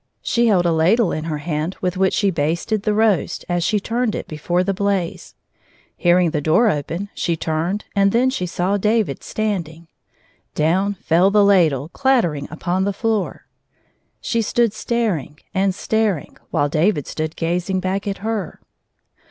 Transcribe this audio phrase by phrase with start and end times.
[0.23, 3.79] She held a ladle in her hand, with which she basted the roast as she
[3.79, 5.35] turned it before the blaze.
[5.95, 9.85] Hearing the door open, she turned and then she saw David standing.
[10.55, 13.45] Down fell the ladle clattering upon the floor.
[14.19, 18.59] She stood staring and staring while David stood gazing back at her.